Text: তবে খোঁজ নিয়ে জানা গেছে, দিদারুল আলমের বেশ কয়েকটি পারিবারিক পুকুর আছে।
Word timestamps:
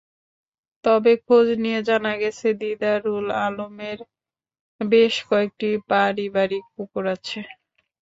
তবে 0.85 1.11
খোঁজ 1.25 1.47
নিয়ে 1.63 1.79
জানা 1.89 2.13
গেছে, 2.21 2.47
দিদারুল 2.59 3.27
আলমের 3.41 3.99
বেশ 4.81 5.13
কয়েকটি 5.29 5.69
পারিবারিক 5.89 6.65
পুকুর 6.75 7.03
আছে। 7.15 7.39